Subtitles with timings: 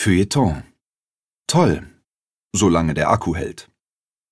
[0.00, 0.62] Feuilleton.
[1.48, 1.84] Toll,
[2.54, 3.68] solange der Akku hält.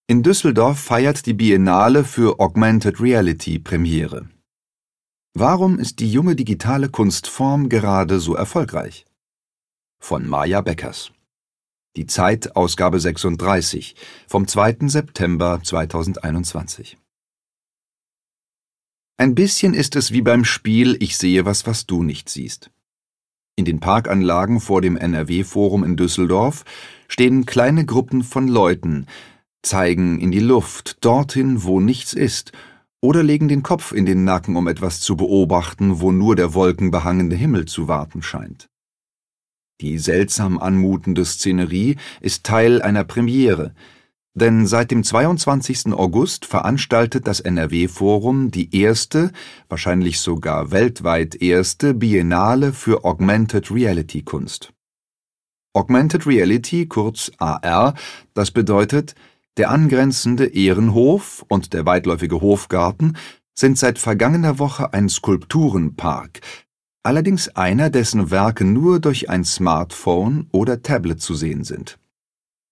[0.06, 4.30] In Düsseldorf feiert die Biennale für Augmented Reality Premiere.
[5.34, 9.06] Warum ist die junge digitale Kunstform gerade so erfolgreich?
[10.00, 11.10] Von Maja Beckers.
[11.96, 13.96] Die Zeit, Ausgabe 36,
[14.28, 14.86] vom 2.
[14.86, 16.96] September 2021.
[19.16, 22.70] Ein bisschen ist es wie beim Spiel Ich sehe was, was du nicht siehst.
[23.58, 26.64] In den Parkanlagen vor dem NRW-Forum in Düsseldorf
[27.08, 29.06] stehen kleine Gruppen von Leuten,
[29.62, 32.52] zeigen in die Luft, dorthin, wo nichts ist,
[33.00, 37.34] oder legen den Kopf in den Nacken, um etwas zu beobachten, wo nur der wolkenbehangene
[37.34, 38.68] Himmel zu warten scheint.
[39.80, 43.74] Die seltsam anmutende Szenerie ist Teil einer Premiere,
[44.36, 45.94] denn seit dem 22.
[45.94, 49.32] August veranstaltet das NRW-Forum die erste,
[49.70, 54.74] wahrscheinlich sogar weltweit erste Biennale für Augmented Reality Kunst.
[55.72, 57.94] Augmented Reality, kurz AR,
[58.34, 59.14] das bedeutet,
[59.56, 63.16] der angrenzende Ehrenhof und der weitläufige Hofgarten
[63.54, 66.40] sind seit vergangener Woche ein Skulpturenpark,
[67.02, 71.98] allerdings einer, dessen Werke nur durch ein Smartphone oder Tablet zu sehen sind.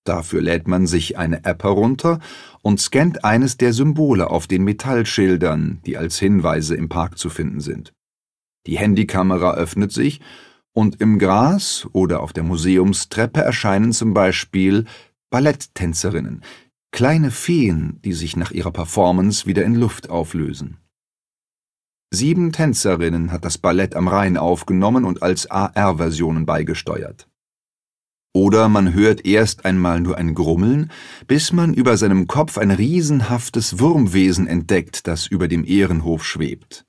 [0.05, 2.20] Dafür lädt man sich eine App herunter
[2.60, 7.60] und scannt eines der Symbole auf den Metallschildern, die als Hinweise im Park zu finden
[7.60, 7.94] sind.
[8.66, 10.20] Die Handykamera öffnet sich
[10.72, 14.84] und im Gras oder auf der Museumstreppe erscheinen zum Beispiel
[15.30, 16.42] Balletttänzerinnen,
[16.92, 20.78] kleine Feen, die sich nach ihrer Performance wieder in Luft auflösen.
[22.12, 27.28] Sieben Tänzerinnen hat das Ballett am Rhein aufgenommen und als AR-Versionen beigesteuert.
[28.36, 30.90] Oder man hört erst einmal nur ein Grummeln,
[31.28, 36.84] bis man über seinem Kopf ein riesenhaftes Wurmwesen entdeckt, das über dem Ehrenhof schwebt.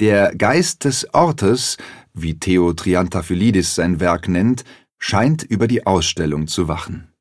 [0.00, 1.76] Der Geist des Ortes,
[2.14, 4.64] wie Theo Triantafylidis sein Werk nennt,
[4.98, 7.12] scheint über die Ausstellung zu wachen.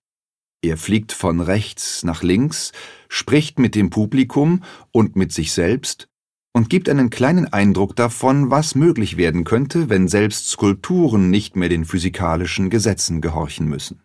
[0.64, 2.72] Er fliegt von rechts nach links,
[3.09, 6.08] spricht mit dem Publikum und mit sich selbst
[6.53, 11.69] und gibt einen kleinen Eindruck davon, was möglich werden könnte, wenn selbst Skulpturen nicht mehr
[11.69, 14.03] den physikalischen Gesetzen gehorchen müssen.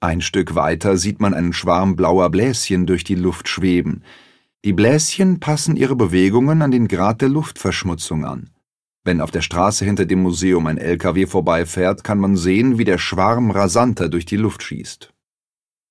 [0.00, 4.04] Ein Stück weiter sieht man einen Schwarm blauer Bläschen durch die Luft schweben.
[4.64, 8.50] Die Bläschen passen ihre Bewegungen an den Grad der Luftverschmutzung an.
[9.02, 12.98] Wenn auf der Straße hinter dem Museum ein LKW vorbeifährt, kann man sehen, wie der
[12.98, 15.12] Schwarm rasanter durch die Luft schießt.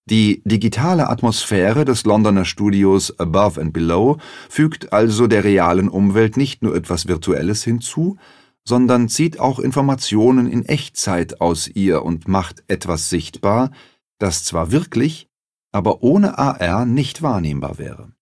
[0.10, 4.20] Die digitale Atmosphäre des Londoner Studios Above and Below
[4.50, 8.18] fügt also der realen Umwelt nicht nur etwas Virtuelles hinzu,
[8.64, 13.72] sondern zieht auch Informationen in Echtzeit aus ihr und macht etwas sichtbar,
[14.18, 15.28] das zwar wirklich,
[15.74, 18.14] aber ohne AR nicht wahrnehmbar wäre.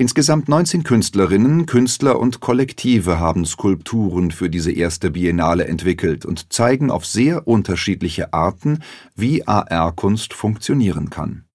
[0.00, 6.92] Insgesamt 19 Künstlerinnen, Künstler und Kollektive haben Skulpturen für diese erste Biennale entwickelt und zeigen
[6.92, 8.84] auf sehr unterschiedliche Arten,
[9.16, 11.46] wie AR-Kunst funktionieren kann.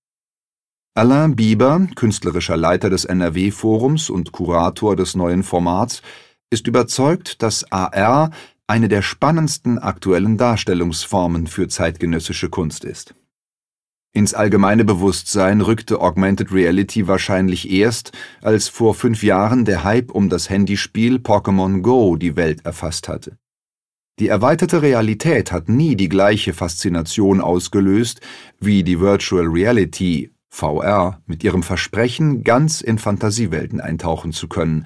[0.94, 6.02] Alain Bieber, künstlerischer Leiter des NRW-Forums und Kurator des neuen Formats,
[6.50, 8.32] ist überzeugt, dass AR
[8.68, 13.16] eine der spannendsten aktuellen Darstellungsformen für zeitgenössische Kunst ist.
[14.16, 18.12] Ins allgemeine Bewusstsein rückte Augmented Reality wahrscheinlich erst,
[18.44, 23.38] als vor fünf Jahren der Hype um das Handyspiel Pokémon Go die Welt erfasst hatte.
[24.20, 28.22] Die erweiterte Realität hat nie die gleiche Faszination ausgelöst
[28.60, 34.86] wie die Virtual Reality VR mit ihrem Versprechen, ganz in Fantasiewelten eintauchen zu können.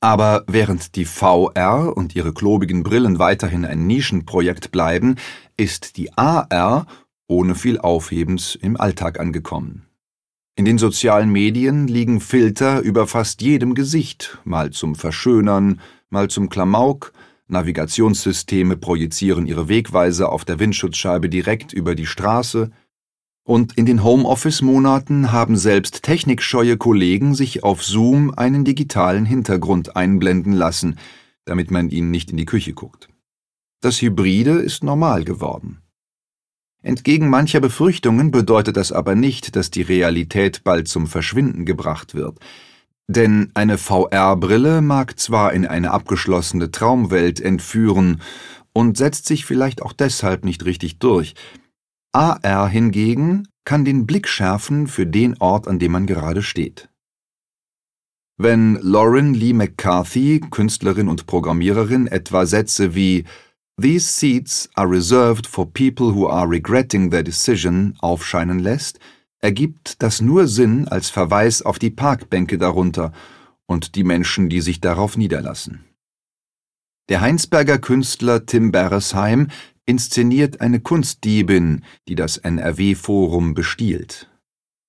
[0.00, 5.14] Aber während die VR und ihre klobigen Brillen weiterhin ein Nischenprojekt bleiben,
[5.56, 6.88] ist die AR
[7.32, 9.86] ohne viel Aufhebens im Alltag angekommen.
[10.54, 16.50] In den sozialen Medien liegen Filter über fast jedem Gesicht, mal zum Verschönern, mal zum
[16.50, 17.12] Klamauk,
[17.48, 22.70] Navigationssysteme projizieren ihre Wegweise auf der Windschutzscheibe direkt über die Straße,
[23.44, 30.52] und in den Homeoffice-Monaten haben selbst technikscheue Kollegen sich auf Zoom einen digitalen Hintergrund einblenden
[30.52, 30.98] lassen,
[31.44, 33.08] damit man ihnen nicht in die Küche guckt.
[33.80, 35.81] Das Hybride ist normal geworden.
[36.82, 42.38] Entgegen mancher Befürchtungen bedeutet das aber nicht, dass die Realität bald zum Verschwinden gebracht wird.
[43.06, 48.20] Denn eine VR-Brille mag zwar in eine abgeschlossene Traumwelt entführen
[48.72, 51.34] und setzt sich vielleicht auch deshalb nicht richtig durch.
[52.12, 56.88] AR hingegen kann den Blick schärfen für den Ort, an dem man gerade steht.
[58.38, 63.24] Wenn Lauren Lee McCarthy, Künstlerin und Programmiererin, etwa Sätze wie
[63.80, 68.98] These seats are reserved for people who are regretting their decision aufscheinen lässt,
[69.40, 73.12] ergibt das nur Sinn als Verweis auf die Parkbänke darunter
[73.66, 75.84] und die Menschen, die sich darauf niederlassen.
[77.08, 79.48] Der Heinsberger Künstler Tim Beresheim,
[79.84, 84.30] inszeniert eine Kunstdiebin, die das NRW-Forum bestiehlt.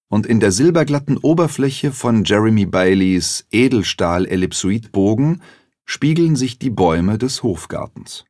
[0.10, 5.42] Und in der silberglatten Oberfläche von Jeremy Baileys Edelstahl-Ellipsoidbogen
[5.86, 8.26] spiegeln sich die Bäume des Hofgartens.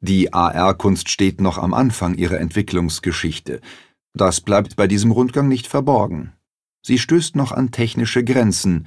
[0.00, 3.60] Die AR-Kunst steht noch am Anfang ihrer Entwicklungsgeschichte.
[4.12, 6.32] Das bleibt bei diesem Rundgang nicht verborgen.
[6.82, 8.86] Sie stößt noch an technische Grenzen.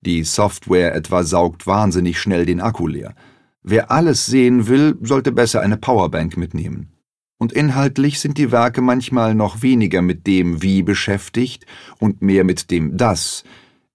[0.00, 3.14] Die Software etwa saugt wahnsinnig schnell den Akku leer.
[3.62, 6.92] Wer alles sehen will, sollte besser eine Powerbank mitnehmen.
[7.38, 11.66] Und inhaltlich sind die Werke manchmal noch weniger mit dem Wie beschäftigt
[12.00, 13.44] und mehr mit dem Das,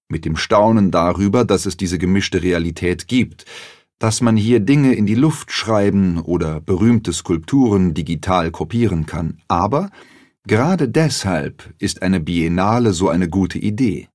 [0.07, 3.45] mit dem Staunen darüber, dass es diese gemischte Realität gibt,
[4.03, 9.91] dass man hier Dinge in die Luft schreiben oder berühmte Skulpturen digital kopieren kann, aber
[10.45, 14.09] gerade deshalb ist eine Biennale so eine gute Idee.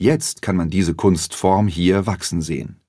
[0.00, 2.80] Jetzt kann man diese Kunstform hier wachsen sehen.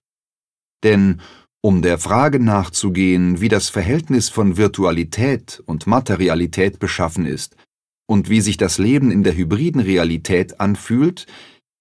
[0.82, 1.20] Denn
[1.60, 7.58] um der Frage nachzugehen, wie das Verhältnis von Virtualität und Materialität beschaffen ist
[8.08, 11.26] und wie sich das Leben in der hybriden Realität anfühlt,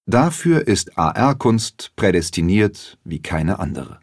[0.06, 4.00] dafür ist AR-Kunst prädestiniert wie keine andere.